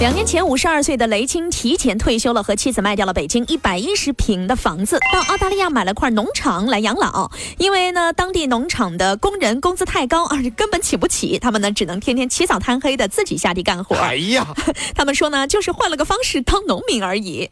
[0.00, 7.30] 两年前，五十二岁的雷青提前退休了，和妻子卖掉了北京一百一十平的房子，到澳大利亚买了块农场来养老。
[7.58, 13.94] 因为呢，当地农场的工人工资太高，而 且根本请不起，他们呢只能天天起早贪黑的自己下地干活。
[13.96, 14.46] 哎呀，
[14.94, 17.48] 他们说呢，就是换了个方式当农民而已。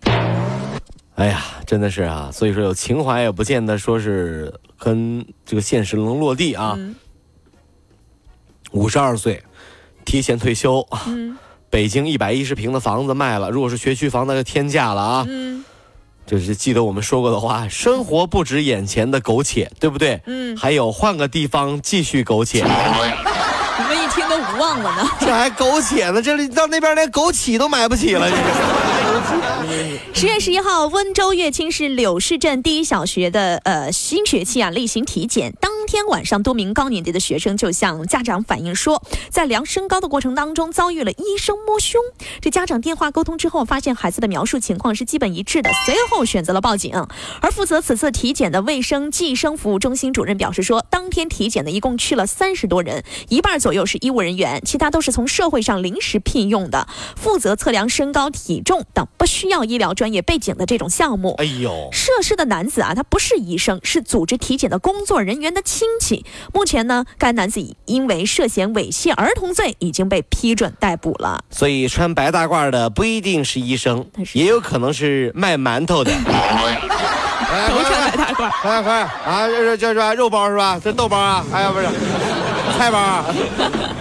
[1.15, 6.77] 哎呀，真的是啊，所以说有情怀也不见得说是跟这个现实能落地啊。
[8.73, 9.43] 五十二岁，
[10.05, 10.87] 提前退休。
[11.07, 11.39] 嗯。
[11.73, 15.25] 北京一百一十平的房子卖了，如果是学区房，那就天价了啊！
[15.27, 15.65] 嗯，
[16.27, 20.21] 就是记得我们说过的话，生活不止眼前的苟且，对不对？
[20.27, 22.59] 嗯，还有换个地方继续苟且。
[22.59, 26.21] 你们一听都无望了呢，这还苟且呢？
[26.21, 28.29] 这里到那边连枸杞都买不起了。
[30.13, 42.01] 十 月十一号，温州乐清市柳市镇第一小学的呃新学期啊例行体检，当天晚上多名高年级的学生就向家长反映说，在量身高的过程当中遭遇了医生摸胸。
[42.41, 46.93] 这家长电话沟通之后，发现孩子的描述情况是基本一致的，随后选择了报警。
[47.41, 60.13] 而负责此次体检的卫生计生服务中心主任表示说，当天体检的一共去了三十多人，一半左右是医务人员，其他都是从社会上临时聘用的，负责测量身高体重等不需要医疗专。
[60.13, 66.27] 业背景的这种项目，哎呦，涉事的男子啊，他不是医生，是组织体检的工作人员的亲戚。
[66.53, 71.43] 目前呢，该男子因为涉嫌猥亵儿童罪已经被批准逮捕了。
[71.51, 74.05] 所以穿白大褂的不一定是医生，
[74.35, 76.13] 也有可能是卖馒头的。
[77.69, 79.47] 都穿白大褂，快快啊！
[79.47, 80.79] 这这这肉包是吧？
[80.83, 81.45] 这豆包啊？
[81.53, 81.87] 哎呀，不是。
[82.77, 83.25] 菜包。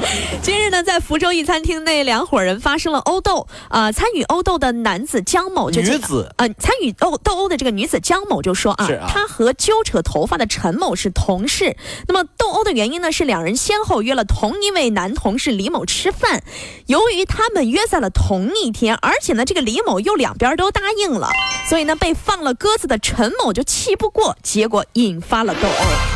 [0.41, 3.47] 今日呢，在福州一餐厅内，两伙人发生了殴斗。
[3.69, 11.75] 啊，参与殴斗的男子江某就女子呃，参与斗斗殴的这个女子江某就说啊，她和揪扯头发的陈某是同事。
[12.07, 16.43] 那么斗殴的原因呢，是两人先后约了同一位男同事李某吃饭。
[16.87, 21.29] 由于他们约在了同一天，而且呢，这个李某又两边都答应了，
[21.69, 26.10] 所以呢，被放了鸽子的陈某就气不过，结果引发了斗殴。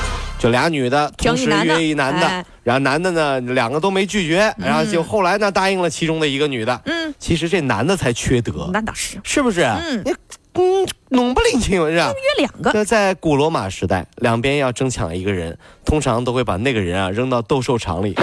[0.46, 6.80] 就俩女的同时约一男的，然后男的呢两个都没拒绝，然后就后来呢答应了其中的一个女的。
[6.86, 9.64] 嗯，其实这男的才缺德，那倒是，是不是？
[9.64, 10.14] 嗯，你
[10.54, 12.14] 嗯弄不领情是吧？
[12.14, 12.70] 约两个。
[12.76, 18.14] 那在古罗马时代，两边要争抢一个人，通常都会把那个人啊扔到斗兽场里，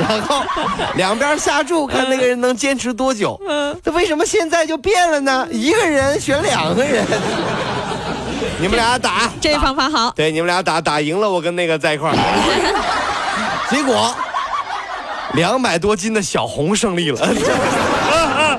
[0.00, 0.42] 然后
[0.96, 3.40] 两边下注，看那个人能坚持多久。
[3.48, 5.46] 嗯，那为什么现在就变了呢？
[5.52, 7.06] 一个人选两个人。
[8.58, 10.10] 你们俩打，这方法好。
[10.16, 12.16] 对，你们俩打打赢了，我跟那个在一块儿。
[13.70, 14.14] 结果，
[15.34, 17.18] 两百多斤的小红胜利了。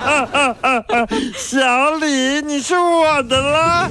[1.37, 3.89] 小李，你是我的了，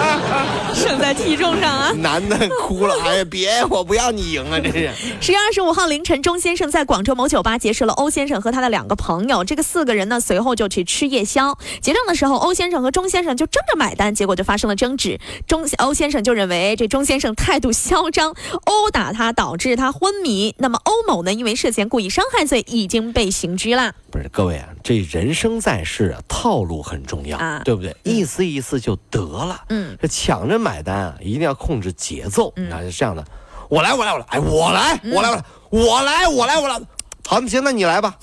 [0.74, 1.92] 胜在体重上啊！
[1.98, 4.58] 男的哭了， 哎呀，别，我不要你赢啊！
[4.58, 4.90] 这是
[5.20, 11.56] 十月二十五号凌晨，钟先生在广州某酒吧结识了欧先生和他的两个朋友，这个四个人呢，随后就去吃夜宵。
[11.80, 15.20] 结账的时候，欧先生和钟先生就争着买单，结果就发生了争执。
[15.46, 18.34] 钟欧先生就认为这钟先生态度嚣张，
[18.64, 20.54] 殴打他导致他昏迷。
[20.58, 23.94] 那么欧某呢，因为涉嫌故意伤害罪，已经被刑拘了。
[24.10, 27.96] 不是各位啊，这人生在世啊，套路很重要，对不对？
[28.02, 29.64] 意思意思就得了。
[29.70, 32.52] 嗯，这抢着买单啊，一定要控制节奏。
[32.70, 33.24] 啊，是这样的，
[33.70, 36.80] 我来，我来，我来，哎，我来，我来，我来，我来，我来，我来。
[37.26, 38.14] 好，行，那你来吧。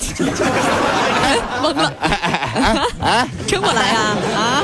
[1.23, 4.63] 哎懵了，哎哎哎哎，真我来啊啊！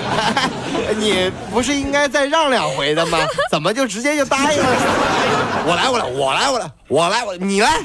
[0.96, 3.20] 你不是应该再让两回的吗？
[3.52, 4.66] 怎么就直接就答应了？
[5.66, 6.72] 我来，我来，我来，我来。
[6.90, 7.80] 我来，我你来，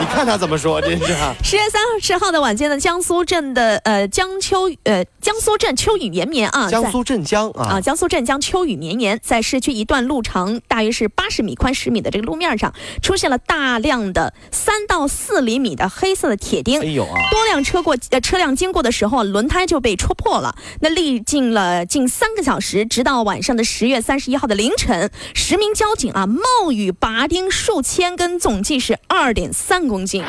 [0.00, 1.14] 你看他怎么说，真是。
[1.44, 12.72] 十月三十号的晚间呢，江苏镇的呃江秋呃江苏镇秋雨绵绵啊，江苏镇江啊，江苏镇江秋雨绵绵，在市区一段路长大约是八十米、宽十米的这个路面上，
[13.02, 16.80] 出现了大量的三到四厘米的黑色的铁钉。
[16.80, 17.12] 哎呦啊！
[17.30, 20.56] 多辆车过呃车辆经过的时候，轮胎就被戳破了。
[20.80, 27.50] 那历经了近三个小时，直到晚上的十月三十一号的凌晨，十名交警啊冒雨拔钉。
[27.50, 30.22] 数千根，总计是二点三公斤。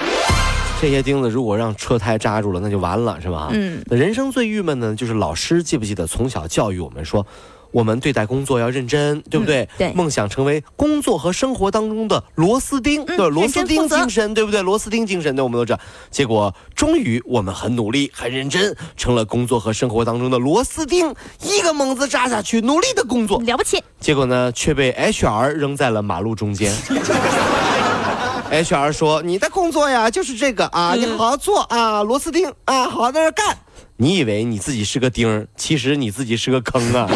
[0.79, 3.49] 这些钉子如果让车胎扎住了，那就完了，是吧？
[3.51, 3.83] 嗯。
[3.89, 7.25] 人生最郁闷的，就是老师记不记得从小教育我们说，
[7.71, 9.63] 我们对待工作要认真，对不对？
[9.63, 14.61] 嗯对梦想成为工作和生活当中的螺丝钉，对，螺丝钉精神，对不对？
[14.61, 15.79] 螺丝钉精神，对，我们都知道。
[16.11, 26.73] 结果终于我们很努力、很认真，成了工作和生活当中的螺丝钉，一个猛子扎下去，努力的工作，了不起，结果呢，却被 HR 扔在了马路中间。
[28.49, 33.57] HR 说：“你的工作呀，就是这个啊，你好好做啊，螺丝钉啊，好好在这干。
[33.97, 37.07] 你以为你自己是个钉儿，其实你自己是个坑啊。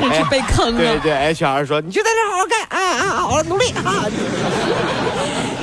[0.00, 0.78] 你是被坑了。
[0.78, 4.04] 对对，HR 说：你就在这好好干啊啊，好好努力啊。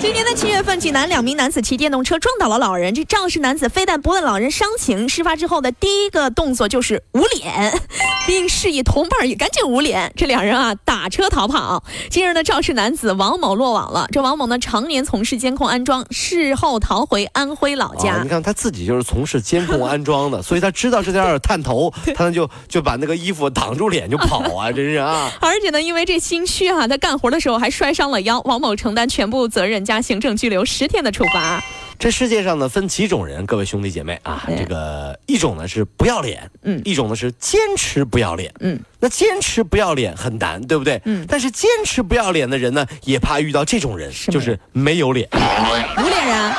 [0.03, 2.93] 今年的七月份，济南两名男子骑电动车撞倒了老人。
[2.93, 7.71] 这肇事男子非但不问老人伤情，事发之后的第一个动作就是捂脸，
[8.27, 10.11] 并示意同伴也赶紧捂脸。
[10.17, 11.85] 这两人啊打车逃跑。
[12.09, 14.05] 今日呢，肇事男子王某落网了。
[14.11, 18.15] 这王某呢，常年从事监控安装，事后逃回安徽老家。
[18.15, 25.31] 啊， 你看他自己就是从事监控安装的， 所以他知道这点儿探头，他就就把那个衣服挡住脸就跑啊，真是啊。
[25.39, 31.61] 而且呢，因为这心虚啊，他干活的时候还摔伤了腰，王某承担全部责任加行政拘留十天的处罚。
[31.99, 41.01] 这世界上呢分几种人，各位兄弟姐妹啊，这个一种呢是不要脸，嗯一种呢是坚持不要脸，嗯，那坚持不要脸很难，对不对？
[41.05, 45.29] 嗯但是坚持不要脸的人呢，也怕遇到这种人，就是没有脸。
[45.31, 46.53] 无脸人，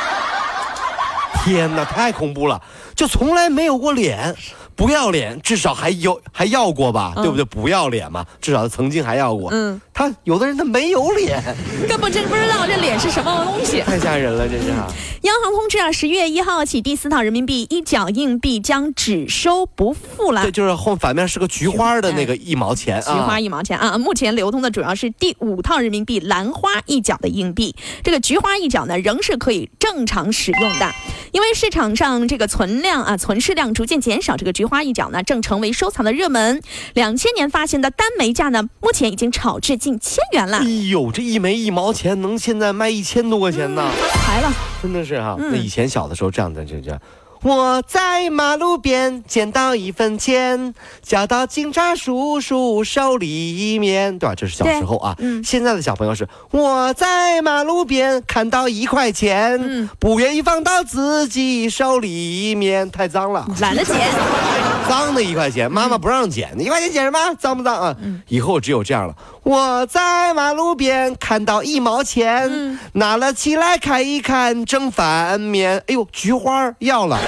[1.44, 2.62] 天哪，太恐怖了，
[2.94, 4.34] 就从来没有过脸。
[4.76, 7.44] 不要脸，至少还有还要过吧，嗯对不对？
[7.44, 9.50] 不要脸嘛，至少曾经还要过。
[9.52, 11.40] 嗯，他有的人他没有脸，
[11.88, 13.80] 根本真不知道这脸是什么东西。
[13.80, 14.92] 太吓人了，这是啊。
[15.22, 20.50] 央行通知啊，十月一号起，第四套人民币一角硬币将只收不付了对，。
[20.50, 23.14] 就是后反面是个菊花的那个一毛钱啊。
[23.14, 23.96] 菊花一毛钱啊！
[23.96, 30.92] 目前流通的主要是第五套人民币兰花一角的硬币，这个菊花一角呢仍是可以正常使用的，
[31.32, 36.60] 因为市场上这个存量啊存世量逐渐减少，这个菊花一角呢正成为收藏的热门。
[36.92, 44.50] 两千年发行的单枚价呢，目前已经炒至近千元了哎，呦，这一枚一毛钱能现在卖一千多块钱呢，发财了。
[44.82, 46.98] 真的是哈、嗯那以前小的时候这样的，就这。
[47.42, 50.72] 我在马路边捡到一分钱，
[51.02, 54.34] 交到警察叔叔手里面，对吧？
[54.34, 55.14] 这是小时候啊。
[55.18, 63.46] 嗯现在的小朋友是我在马路边看到一块钱，嗯不愿意放到自己手里面，太脏了。
[63.60, 63.94] 懒得捡，
[64.88, 67.18] 脏的一块钱，妈妈不让捡，一块钱捡什么？
[67.38, 67.94] 脏不脏啊？
[68.02, 69.14] 嗯以后只有这样了。
[69.44, 75.76] 我在马路边看到一毛钱，嗯拿了起来看一看，正反面。
[75.86, 77.18] 哎呦，菊花要了，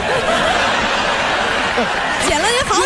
[2.26, 2.85] 捡了也好